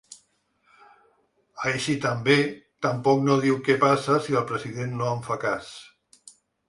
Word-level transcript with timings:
Així 1.71 1.97
també, 2.05 2.37
tampoc 2.87 3.21
no 3.29 3.37
diu 3.47 3.59
què 3.69 3.77
passa 3.87 4.17
si 4.29 4.39
el 4.41 4.49
president 4.53 4.97
no 5.03 5.13
en 5.19 5.23
fa 5.29 5.39
cas. 5.45 5.69